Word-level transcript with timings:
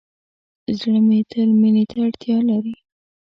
زړه 0.79 0.99
تل 1.31 1.49
مینې 1.59 1.83
ته 1.91 1.97
اړتیا 2.05 2.37
لري. 2.49 2.75